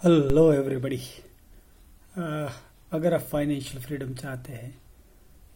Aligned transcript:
Hello 0.00 0.42
everybody 0.52 0.96
uh, 0.96 2.50
अगर 2.92 3.14
आप 3.14 3.20
financial 3.30 3.82
freedom 3.82 4.12
चाहते 4.14 4.52
हैं 4.52 4.72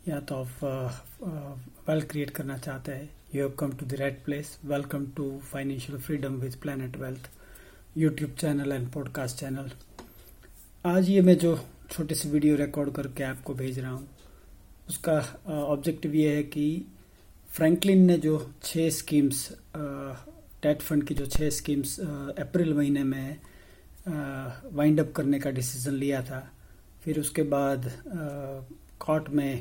या 0.09 0.19
तो 0.21 0.35
आप 0.37 1.87
वेल्थ 1.89 2.09
क्रिएट 2.11 2.31
करना 2.31 2.57
चाहते 2.59 2.93
हैं 2.93 3.09
you 3.35 3.43
have 3.43 3.55
come 3.59 3.73
to 3.73 3.87
the 3.87 4.01
right 4.01 4.19
place 4.25 4.59
welcome 4.65 5.07
to 5.17 5.31
financial 5.53 5.99
freedom 5.99 6.35
with 6.41 6.57
planet 6.63 6.97
wealth 6.97 7.31
YouTube 7.97 8.35
channel 8.35 8.73
and 8.73 8.91
podcast 8.93 9.39
channel 9.39 9.71
आज 10.85 11.09
ये 11.11 11.23
मैं 11.23 11.37
जो 11.39 11.57
छोटी 11.91 12.15
सी 12.15 12.29
वीडियो 12.31 12.57
रिकॉर्ड 12.57 12.95
करके 12.95 13.25
आपको 13.25 13.55
भेज 13.55 13.79
रहा 13.79 13.93
हूँ 13.93 14.07
उसका 14.89 15.17
ऑब्जेक्टिव 15.49 16.11
uh, 16.11 16.19
ये 16.19 16.37
है 16.37 16.43
कि 16.43 16.67
फ्रैंकलिन 17.49 18.05
ने 18.07 18.19
जो 18.19 18.37
छः 18.65 18.91
स्कीम्स 18.91 19.49
टेट 19.75 20.83
फंड 20.83 21.07
की 21.07 21.15
जो 21.15 21.27
छः 21.29 21.51
स्कीम्स 21.53 21.99
अप्रैल 22.01 22.71
uh, 22.71 22.77
महीने 22.77 23.05
में 23.05 23.54
वाइंड 24.07 25.01
अप 25.01 25.13
करने 25.17 25.39
का 25.41 25.51
डिसीज़न 25.51 25.95
लिया 25.95 26.23
था। 26.23 26.49
फिर 27.05 27.21
उसके 27.21 27.43
बाद 27.43 27.91
कोर्ट 29.01 29.29
में 29.31 29.61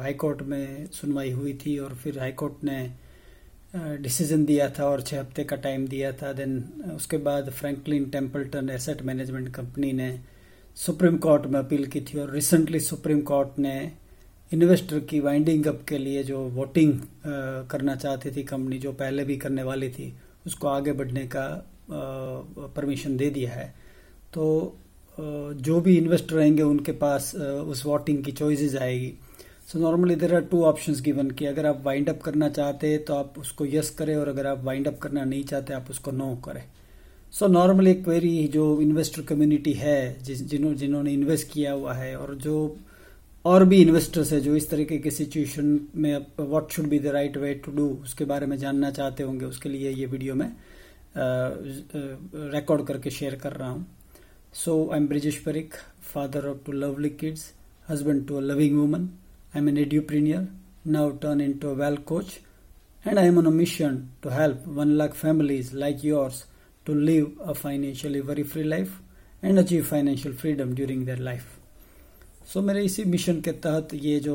हाई 0.00 0.14
कोर्ट 0.14 0.42
में 0.42 0.86
सुनवाई 0.92 1.30
हुई 1.30 1.52
थी 1.56 1.78
और 1.78 1.94
फिर 1.94 2.18
हाई 2.18 2.32
कोर्ट 2.32 2.64
ने 2.64 2.80
डिसीज़न 3.98 4.44
दिया 4.44 4.68
था 4.68 4.84
और 4.84 5.02
छः 5.02 5.20
हफ़्ते 5.20 5.44
का 5.44 5.56
टाइम 5.56 5.86
दिया 5.88 6.12
था। 6.12 6.32
देन 6.32 6.58
उसके 6.94 7.16
बाद 7.18 7.50
Franklin 7.50 8.08
Templeton 8.10 8.70
asset 8.70 9.02
management 9.02 9.54
company 9.54 9.92
ने 9.92 10.18
सुप्रीम 10.76 11.16
कोर्ट 11.18 11.46
में 11.46 11.58
अपील 11.60 11.86
की 11.86 12.00
थी 12.00 12.18
और 12.18 12.30
रिसेंटली 12.30 12.80
सुप्रीम 12.80 13.20
कोर्ट 13.22 13.58
ने 13.58 13.92
इन्वेस्टर 14.52 15.00
की 15.00 15.20
वाइंडिंग 15.20 15.66
अप 15.66 15.84
के 15.88 15.98
लिए 15.98 16.22
जो 16.24 16.38
वोटिंग 16.50 17.00
करना 17.70 17.94
चाहती 17.96 18.30
थी 18.30 18.42
कंपनी 18.42 18.78
जो 18.78 18.92
पहले 18.92 19.24
भी 19.24 19.36
करने 19.36 19.62
वाली 19.62 19.88
थी, 19.90 20.12
उसको 20.46 20.68
आगे 20.68 20.92
बढ़ने 20.92 21.26
का 21.26 21.69
परमिशन 21.90 23.16
दे 23.16 23.30
दिया 23.30 23.52
है। 23.52 23.66
तो 24.34 24.76
जो 25.18 25.80
भी 25.80 25.96
इन्वेस्टर 25.98 26.36
रहेंगे 26.36 26.62
उनके 26.62 26.92
पास 26.98 27.34
उस 27.34 27.84
वोटिंग 27.86 28.22
की 28.24 28.32
चॉइसेस 28.32 28.76
आएगी। 28.76 29.12
So 29.68 29.78
normally 29.78 30.14
there 30.16 30.34
are 30.34 30.40
two 30.42 30.62
options 30.64 31.00
given 31.00 31.30
कि 31.30 31.46
अगर 31.46 31.66
आप 31.66 31.82
वाइंड 31.84 32.08
अप 32.08 32.20
करना 32.22 32.48
चाहते 32.50 32.88
हैं 32.88 33.04
तो 33.04 33.14
आप 33.14 33.34
उसको 33.38 33.66
यस 33.66 33.90
करें 33.98 34.14
और 34.16 34.28
अगर 34.28 34.46
आप 34.46 34.64
वाइंड 34.64 34.88
अप 34.88 34.98
करना 34.98 35.24
नहीं 35.24 35.44
चाहते 35.44 35.74
आप 35.74 35.90
उसको 35.90 36.10
नो 36.12 36.34
करें। 36.44 36.62
सो 37.32 37.46
नॉर्मली 37.48 37.90
एक 37.90 38.08
वेरी 38.08 38.46
जो 38.48 38.80
इन्वेस्टर 38.80 39.22
कम्युनिटी 39.22 39.72
है 39.72 40.22
जिन्हों, 40.22 40.74
जिन्होंने 40.74 41.12
इन्वेस्ट 41.12 41.52
किया 41.52 41.72
हुआ 41.72 41.92
है 41.94 42.16
और 42.16 42.34
जो 42.36 42.76
और 43.44 43.64
भी 43.64 43.80
इन्वेस्टर्स 43.82 44.32
है 44.32 44.40
जो 44.40 44.54
इस 44.56 44.68
तरीके 44.70 44.98
के 44.98 45.10
सिचुएशन 45.10 45.78
में 45.96 46.26
what 46.40 46.72
should 46.72 46.88
be 46.88 46.98
the 46.98 47.06
right 47.08 47.36
way 47.36 47.52
to 47.64 47.72
do 47.72 47.88
उसके 48.02 48.24
बारे 48.24 48.46
में 48.46 48.56
जानना 48.58 48.90
चाहते 48.90 49.22
होंगे, 49.22 49.44
उसके 49.44 49.68
लिए 49.68 49.90
ये 49.90 50.06
वीडियो 50.06 50.34
में 50.34 50.50
रिकॉर्ड 51.16 52.86
करके 52.86 53.10
शेयर 53.10 53.34
कर 53.36 53.52
रहा 53.52 53.68
हूँ 53.70 53.86
so 54.54 54.76
I 54.92 54.98
am 54.98 55.06
Brijesh 55.08 55.38
Parikh 55.46 55.74
father 56.12 56.46
of 56.48 56.58
two 56.66 56.72
lovely 56.72 57.10
kids 57.22 57.52
husband 57.88 58.26
to 58.28 58.36
a 58.36 58.40
loving 58.40 58.78
woman 58.78 59.08
I 59.54 59.60
am 59.60 59.68
an 59.68 59.78
edupreneur 59.78 60.48
now 60.86 61.10
turn 61.22 61.40
into 61.58 61.68
a 61.68 61.74
wealth 61.84 61.96
coach 62.12 62.38
and 63.04 63.18
I 63.18 63.22
am 63.24 63.38
on 63.38 63.46
a 63.46 63.50
mission 63.50 64.10
to 64.22 64.30
help 64.30 64.66
1 64.66 64.98
lakh 64.98 65.14
families 65.14 65.72
like 65.72 66.02
yours 66.04 66.44
to 66.86 66.94
live 66.94 67.30
a 67.42 67.54
financially 67.54 68.20
worry 68.20 68.42
free 68.42 68.64
life 68.64 68.98
and 69.42 69.58
achieve 69.58 69.86
financial 69.86 70.34
freedom 70.34 70.74
during 70.74 71.06
their 71.06 71.22
life. 71.28 71.46
So 72.52 72.60
मेरे 72.62 72.82
इसी 72.84 73.04
mission 73.04 73.40
के 73.40 73.52
तहत 73.64 73.94
ये 73.94 74.18
जो 74.20 74.34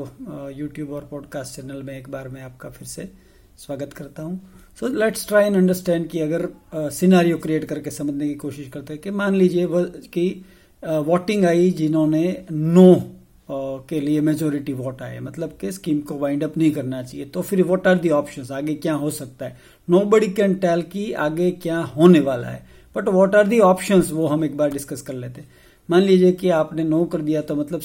YouTube 0.56 0.92
और 0.94 1.06
podcast 1.06 1.56
channel 1.56 1.82
में 1.84 1.98
एक 1.98 2.10
बार 2.10 2.28
मैं 2.30 2.42
आपका 2.42 2.70
फिर 2.70 2.88
से 2.88 3.10
स्वागत 3.58 3.94
करता 3.94 4.24
हूँ। 4.24 4.40
So 4.80 4.88
let's 4.90 5.28
try 5.28 5.46
and 5.46 5.56
understand 5.56 6.08
कि 6.10 6.20
अगर 6.20 6.48
सिनारियो 6.76 7.36
uh, 7.36 7.42
क्रिएट 7.44 7.64
करके 7.66 7.92
समझने 7.92 8.28
की 8.28 8.34
कोशिश 8.36 8.68
करते 8.70 8.94
हैं 8.94 9.02
कि 9.02 9.12
मान 9.12 9.36
लीजिए 9.36 9.68
कि 10.14 10.44
वोटिंग 10.84 11.46
आई 11.46 11.70
जिन्होंने 11.72 12.46
नो 12.52 12.96
के 13.90 14.00
लिए 14.00 14.22
मेजोरिटी 14.22 14.74
वोट 14.74 15.02
आए। 15.02 15.20
मतलब 15.20 15.58
कि 15.62 15.72
स्कीम 15.72 16.00
को 16.02 16.18
वाइंड 16.18 16.44
अप 16.44 16.58
नहीं 16.58 16.72
करना 16.72 17.02
चाहिए। 17.04 17.26
तो 17.26 17.42
फिर 17.42 17.62
वॉट 17.64 17.88
आर 17.88 17.98
दी 17.98 18.10
ऑप्शंस 18.10 18.52
आगे 18.52 18.74
क्या 18.76 18.94
हो 18.94 19.10
सकता 19.12 19.46
है? 19.46 19.58
नो 19.88 20.00
बडी 20.06 20.28
कैन 20.30 20.56
टेल 20.56 20.82
कि 20.92 21.12
आगे 21.14 21.50
क्या 21.64 21.80
होने 21.96 22.20
वाला 22.22 22.48
है। 22.48 22.66
But 22.96 23.08
what 23.10 23.36
are 23.36 23.48
the 23.48 23.60
options 23.62 24.12
वो 24.12 24.28
हम 24.28 24.44
एक 24.46 24.58
बार 24.58 24.72
डिस्कस 24.72 25.02
कर 25.02 25.14
लेते 25.14 25.42
हैं। 25.42 25.50
मान 25.90 26.02
लीजिए 26.02 26.32
कि 26.34 26.50
आपने 26.52 26.84
नो 26.84 27.04
कर 27.06 27.22
दिया 27.22 27.42
तो 27.42 27.56
मतलब 27.56 27.82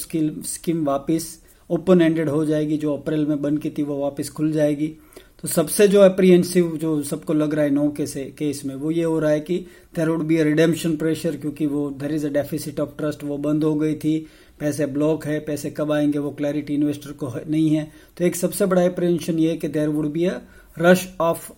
स्कीम 0.47 0.85
वापस 0.87 1.37
ओपन 1.71 2.03
एंडेड 2.03 2.29
हो 2.29 2.45
जाएगी। 2.45 2.77
जो 2.77 2.97
अप्रैल 2.97 3.27
में 3.27 3.41
बन 3.43 3.57
की 3.57 3.71
थी 3.71 3.83
वो 3.83 4.01
वापस 4.01 4.31
खुल 4.31 4.53
जाएगी। 4.53 4.93
तो 5.43 5.49
सबसे 5.49 5.87
जो 5.89 6.01
अप्रीहेंसिव 6.01 6.77
जो 6.77 7.03
सबको 7.03 7.33
लग 7.33 7.55
रहा 7.55 7.65
है 7.65 7.71
नो 7.71 7.95
से 8.07 8.25
केस 8.39 8.63
में, 8.65 8.75
वो 8.75 8.91
ये 8.91 9.05
हो 9.05 9.19
रहा 9.19 9.31
है 9.31 9.41
कि 9.41 9.57
there 9.97 10.09
would 10.09 10.23
be 10.27 10.37
a 10.37 10.43
redemption 10.45 10.97
pressure 10.97 11.37
क्योंकि 11.37 11.67
वो 11.67 11.89
there 11.91 12.13
is 12.15 12.27
a 12.27 12.31
deficit 12.31 12.81
of 12.81 12.91
trust 12.99 13.25
वो 13.25 13.39
बंद 13.39 13.65
हो 13.65 13.75
गई 13.75 13.95
थी, 13.95 14.19
पैसे 14.61 14.87
ब्लॉक 14.87 15.25
है, 15.27 15.39
पैसे 15.41 15.71
कब 15.71 15.93
आएँगे, 15.93 16.19
वो 16.19 16.31
क्लैरिटी 16.31 16.75
इन्वेस्टर 16.75 17.13
को 17.13 17.33
नहीं 17.49 17.71
है। 17.71 17.91
तो 18.19 18.25
एक 18.25 18.37
सबसे 18.37 18.67
बड़ा 18.67 18.85
अप्रीहेंशन 18.87 19.39
ये 19.39 19.57
कि 19.57 19.69
there 19.69 19.89
would 19.89 20.11
be 20.13 20.25
a 20.25 20.41
rush 20.77 21.09
of 21.21 21.51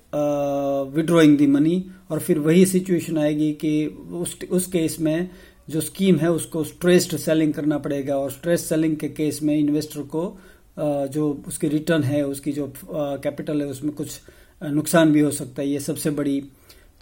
withdrawing 0.95 1.37
the 1.39 1.47
money 1.47 1.85
और 2.11 2.19
फिर 2.19 2.39
वही 2.39 2.65
सिचुएशन 2.67 3.19
आएगी 3.19 3.53
कि 3.55 3.87
उस 4.13 4.39
उस 4.51 4.67
केस 4.67 4.97
में 5.01 5.29
जो 5.71 5.81
स्कीम 5.81 6.17
है, 6.17 6.31
उसको 6.31 6.65
स्ट्रेस्ड 6.65 7.17
सेलिंग 7.17 7.53
करना 7.55 7.79
पड़ेगा 7.79 8.17
और 8.17 8.31
स्ट्रेस 8.31 8.69
सेलिंग 8.69 8.97
के 8.97 9.09
केस 9.09 9.43
में 9.43 9.55
इन्वेस्टर 9.59 10.01
को 10.07 10.27
जो 10.77 11.31
उसकी 11.49 11.69
रिटर्न 11.69 12.03
है, 12.03 12.23
उसकी 12.27 12.53
जो 12.53 12.73
कैपिटल 12.85 13.61
है, 13.61 13.67
उसमें 13.69 13.93
कुछ 13.95 14.21
नुकसान 14.61 15.13
भी 15.13 15.21
हो 15.21 15.31
सकता 15.33 15.63
है, 15.63 15.69
ये 15.69 15.81
सबसे 15.81 16.11
बड़ी 16.13 16.43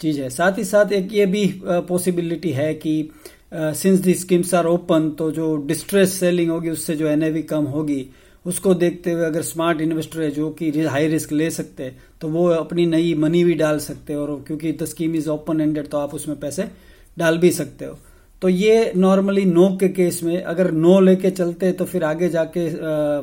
चीज़ 0.01 0.21
है। 0.21 0.31
साथ 0.31 0.59
ही 0.59 0.65
साथ 0.65 0.93
एक 0.93 1.13
ये 1.13 1.27
भी 1.27 1.45
पॉसिबिलिटी 1.89 2.51
है 2.53 2.73
कि 2.77 3.11
since 3.53 3.99
the 4.01 4.15
schemes 4.15 4.55
are 4.55 4.67
open 4.67 5.11
तो 5.11 5.31
जो 5.31 5.55
डिस्ट्रेस 5.67 6.13
सेलिंग 6.15 6.51
होगी, 6.51 6.71
उससे 6.71 6.97
जो 6.97 7.07
एनएवी 7.09 7.43
कम 7.45 7.65
होगी, 7.67 8.07
उसको 8.47 8.75
देखते 8.75 9.13
हुए 9.13 9.25
अगर 9.25 9.43
स्मार्ट 9.43 9.81
इन्वेस्टर 9.81 10.23
है, 10.23 10.31
जो 10.31 10.51
कि 10.53 10.71
हाई 10.83 11.09
रिस्क 11.09 11.33
ले 11.33 11.51
सकते 11.51 11.83
हैं 11.83 11.99
तो 12.21 12.29
वो 12.29 12.47
अपनी 12.49 12.87
नई 12.87 13.15
मनी 13.17 13.43
भी 13.45 13.55
डाल 13.55 13.79
सकते 13.81 14.13
हैं, 14.13 14.21
और 14.21 14.45
क्योंकि 14.47 14.73
the 14.73 14.85
scheme 14.85 15.15
is 15.17 15.29
open 15.31 15.61
ended 15.61 15.89
तो 15.89 15.99
आप 15.99 16.15
उसमें 16.15 16.39
पैसे 16.41 16.71
डाल 17.17 17.39
भी 17.39 17.51
सकते 17.53 17.85
हो। 17.85 17.99
तो 18.43 18.49
ये 18.49 18.93
नॉर्मली 18.97 19.45
नो 19.45 19.77
के 19.77 19.89
केस 19.89 20.23
में 20.23 20.43
अगर 20.43 20.71
नो 20.71 21.01
लेके 21.01 21.31
चलते 21.31 21.73
तो 21.73 21.85
फिर 21.85 22.05
आगे 22.05 22.29
जाके 22.29 22.69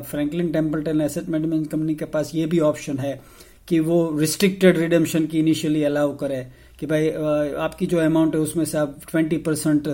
Franklin 0.02 0.52
Templeton 0.52 1.00
asset 1.00 1.28
management 1.28 1.70
company 1.70 1.94
के 1.94 2.04
पास 2.04 2.30
ये 2.34 2.46
भी 2.46 2.58
ऑप्शन 2.58 2.98
है 2.98 3.20
कि 3.68 3.80
वो 3.80 4.16
रिस्ट्रिक्टेड 4.18 4.78
रिडेम्पशन 4.78 5.26
की 5.26 5.38
इनिशियली 5.38 5.82
अलाउ 5.84 6.16
करे 6.16 6.46
कि 6.80 6.86
भाई 6.86 7.10
आपकी 7.58 7.86
जो 7.86 7.98
अमाउंट 7.98 8.34
है 8.34 8.40
उसमें 8.40 8.64
से 8.64 8.78
आप 8.78 8.96
ट्वेंटी 9.10 9.36
परसेंट 9.36 9.88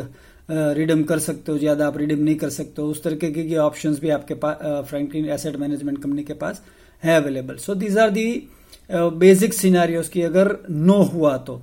रिडीम 0.51 1.03
कर 1.03 1.19
सकते 1.19 1.53
हो 1.53 1.59
ज़्यादा 1.59 1.87
आप 1.87 1.99
रिडीम 1.99 2.19
नहीं 2.19 2.35
कर 2.35 2.51
सकते 2.51 2.83
हो। 2.83 2.89
उस 2.89 3.03
तरीके 3.03 3.31
के 3.31 3.57
ऑप्शंस 3.57 4.01
भी 4.01 4.09
आपके 4.11 4.35
पास 4.35 4.87
फ्रैंकलिन 4.89 5.29
एसेट 5.29 5.57
मैनेजमेंट 5.57 6.03
कंपनी 6.03 6.23
के 6.23 6.33
पास 6.33 6.63
है 7.05 7.17
available 7.23 7.57
so 7.57 7.75
these 7.75 7.99
are 7.99 8.11
the 8.11 8.49
basic 8.93 9.55
scenarios 9.55 10.09
की 10.09 10.23
अगर 10.23 10.57
नो 10.71 11.03
हुआ 11.03 11.37
तो 11.37 11.63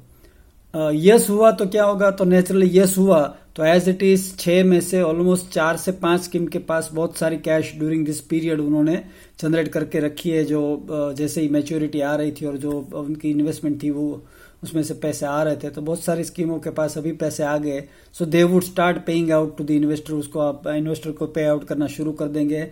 यस 0.74 1.22
uh, 1.22 1.22
yes 1.22 1.30
हुआ 1.30 1.52
तो 1.52 1.66
क्या 1.66 1.84
होगा? 1.84 2.12
तो 2.12 2.26
नेचुरली 2.26 2.80
यस 2.80 2.90
yes 2.90 2.98
हुआ। 2.98 3.38
तो 3.56 3.64
एज 3.66 3.88
इट 3.90 4.04
इज़ 4.04 4.26
छह 4.40 4.64
में 4.64 4.80
से 4.82 5.02
ऑलमोस्ट 5.02 5.50
चार 5.54 5.78
से 5.78 5.92
पाँच 6.02 6.22
स्कीम 6.22 6.46
के 6.48 6.60
पास 6.68 6.90
बहुत 6.94 7.18
सारी 7.18 7.38
कैश 7.38 7.74
ड्यूरिंग 7.78 8.06
दिस 8.06 8.20
पीरियड 8.28 8.60
उन्होंने 8.60 8.96
जनरेट 9.40 9.68
करके 9.68 10.00
रखी 10.00 10.30
है, 10.30 10.44
जो 10.46 11.14
जैसे 11.18 11.42
ही 11.42 11.50
मेच्योरिटी 11.50 12.02
आ 12.02 12.16
रही 12.16 12.32
थी 12.32 12.46
और 12.46 12.58
जो 12.58 12.72
उनकी 12.96 13.30
इन्वेस्टमेंट 13.30 13.82
थी 13.84 13.90
वो 13.90 14.24
उसमें 14.64 14.82
से 14.84 14.94
पैसे 14.94 15.26
आ 15.26 15.42
रहे 15.44 15.56
थे 15.56 15.70
तो 15.70 15.82
बहुत 15.82 16.04
सारी 16.04 16.24
स्कीमों 16.24 16.60
के 16.60 16.70
पास 16.72 16.98
अभी 16.98 17.12
पैसे 17.14 17.44
आ 17.44 17.58
गए। 17.58 17.84
So 18.16 18.26
they 18.28 18.44
would 18.44 18.64
start 18.64 18.98
paying 19.06 19.32
out 19.32 19.58
to 19.58 19.64
the 19.64 19.72
investor 19.72 20.14
उसको 20.14 20.40
आप 20.40 20.68
इन्वेस्टर 20.68 21.12
को 21.12 21.28
पे 21.28 21.46
आउट 21.46 21.64
करना 21.68 21.88
शुरू 21.90 22.12
कर 22.14 22.28
देंगे। 22.30 22.64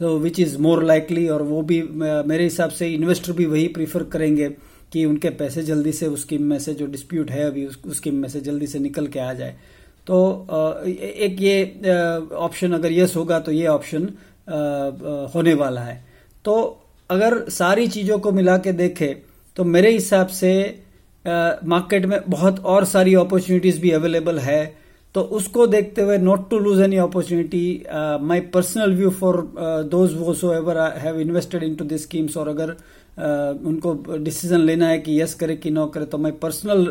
तो 0.00 0.16
विच 0.18 0.40
इज़ 0.40 0.56
मोर 0.58 0.84
लाइकली 0.84 1.26
और 1.28 1.42
वो 1.42 1.60
भी 1.62 1.82
मेरे 1.92 2.44
हिसाब 2.44 2.70
से 2.70 2.88
इन्वेस्टर 2.90 3.32
भी 3.32 3.46
वही 3.46 3.66
प्रीफर 3.68 4.02
करेंगे 4.12 4.48
कि 4.92 5.04
उनके 5.04 5.30
पैसे 5.32 5.62
जल्दी 5.62 5.92
से 5.92 6.06
उस 6.06 6.22
स्कीम 6.22 6.42
में 6.42 6.58
से 6.58 6.74
जो 6.74 6.86
डिस्प्यूट 6.86 7.30
है 7.30 7.44
अभी 7.44 7.66
उस 7.66 7.96
स्कीम 7.96 8.14
में 8.14 8.28
से 8.28 8.40
जल्दी 8.40 8.66
से 8.66 8.78
निकल 8.78 9.06
के 9.06 9.20
आ 9.20 9.32
जाए। 9.32 9.56
तो 10.06 10.16
एक 10.86 11.36
ये 11.40 11.56
ऑप्शन 12.36 12.72
अगर 12.72 12.92
यस 12.92 13.16
होगा 13.16 13.38
तो 13.40 13.52
ये 13.52 13.66
ऑप्शन 13.68 14.08
होने 15.34 15.54
वाला 15.54 15.80
है। 15.80 16.04
तो 16.44 16.54
अगर 17.10 17.38
सारी 17.50 17.86
चीज़ों 17.88 18.18
को 18.18 18.32
मिला 18.32 18.56
के 18.58 18.72
देखे 18.74 19.14
तो 19.56 19.64
मेरे 19.66 19.90
हिसाब 19.90 20.26
से 20.34 20.52
मार्केट 21.24 22.06
में 22.06 22.20
बहुत 22.28 22.58
और 22.64 22.84
सारी 22.84 23.14
अपॉर्चुनिटीज़ 23.14 23.80
भी 23.80 23.90
अवेलेबल 23.90 24.38
है। 24.38 24.62
तो 25.14 25.20
उसको 25.38 25.66
देखते 25.66 26.02
हुए 26.02 26.16
not 26.18 26.48
to 26.50 26.58
lose 26.58 26.80
any 26.80 26.96
opportunity 26.96 27.84
my 28.22 28.40
personal 28.54 28.94
view 28.96 29.10
for 29.20 29.36
those 29.90 30.14
whosoever 30.54 30.78
have 30.98 31.20
invested 31.20 31.62
into 31.62 31.84
this 31.84 32.02
schemes 32.02 32.36
और 32.36 32.48
अगर 32.48 32.70
uh, 32.70 33.66
उनको 33.66 33.92
डिसीज़न 34.18 34.60
लेना 34.60 34.88
है 34.88 34.98
कि 34.98 35.20
यस 35.20 35.34
करे 35.34 35.56
कि 35.56 35.70
नो 35.70 35.86
करे 35.86 36.04
तो 36.04 36.18
my 36.18 36.32
personal 36.42 36.86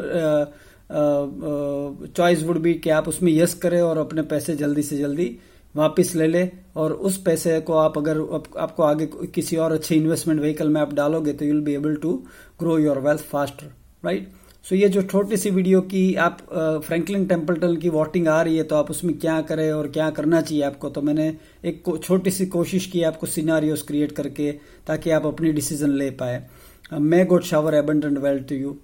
choice 2.17 2.43
would 2.43 2.57
be 2.57 2.73
कि 2.73 2.89
आप 2.89 3.07
उसमें 3.07 3.31
यस 3.31 3.53
करें 3.53 3.81
और 3.81 3.97
अपने 3.97 4.21
पैसे 4.21 4.55
जल्दी 4.55 4.83
से 4.83 4.97
जल्दी 4.97 5.38
वापस 5.75 6.15
ले 6.15 6.27
ले 6.27 6.49
और 6.75 6.93
उस 6.93 7.21
पैसे 7.21 7.59
को 7.61 7.73
आप 7.73 7.97
अगर 7.97 8.17
आप, 8.17 8.43
आपको 8.57 8.83
आगे 8.83 9.05
किसी 9.05 9.55
और 9.55 9.71
अच्छे 9.71 9.95
इन्वेस्टमेंट 9.95 10.41
व्हीकल 10.41 10.69
में 10.69 10.81
आप 10.81 10.93
डालोगे 10.93 11.33
तो 11.33 11.45
you'll 11.45 11.61
be 11.61 11.73
able 11.73 11.95
to 11.95 12.13
grow 12.59 12.77
your 12.79 12.99
wealth 12.99 13.21
faster 13.21 13.65
right 14.05 14.29
so 14.63 14.75
ये 14.75 14.89
जो 14.89 15.01
छोटी 15.01 15.38
सी 15.38 15.49
वीडियो 15.49 15.81
की 15.81 16.15
आप 16.15 16.38
फ्रैंकलिन 16.85 17.25
टेम्पल्टन 17.25 17.75
की 17.75 17.89
वोटिंग 17.89 18.27
आ 18.27 18.41
रही 18.41 18.57
है 18.57 18.63
तो 18.63 18.75
आप 18.75 18.91
उसमें 18.91 19.17
क्या 19.19 19.41
करें 19.41 19.71
और 19.73 19.88
क्या 19.88 20.09
करना 20.09 20.41
चाहिए 20.41 20.63
आपको? 20.63 20.89
तो 20.89 21.01
मैंने 21.01 21.38
एक 21.65 21.83
छोटी 22.03 22.31
सी 22.31 22.45
कोशिश 22.45 22.85
की 22.85 23.03
आपको 23.03 23.27
सिनारियोस 23.27 23.81
क्रिएट 23.81 24.11
करके 24.11 24.51
ताकि 24.88 25.09
आप 25.09 25.25
अपनी 25.25 25.51
डिसीज़न 25.51 25.89
ले 25.89 26.11
पाए। 26.11 26.47
May 26.93 27.25
God 27.25 27.43
shower 27.43 27.75
abundant 27.75 28.17
wealth 28.17 28.47
to 28.49 28.55
you 28.55 28.77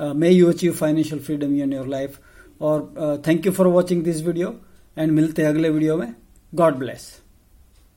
may 0.00 0.30
you 0.30 0.48
achieve 0.48 0.72
financial 0.72 1.20
freedom 1.22 1.54
in 1.54 1.72
your 1.72 1.86
life 1.88 2.18
और 2.60 3.22
thank 3.26 3.46
you 3.46 3.52
for 3.52 3.66
watching 3.66 4.02
this 4.04 4.22
video 4.26 4.54
and 4.98 5.12
मिलते 5.12 5.42
हैं 5.42 5.48
अगले 5.48 5.70
वीडियो 5.70 5.96
में. 5.96 6.14
God 6.52 6.74
bless 6.74 7.08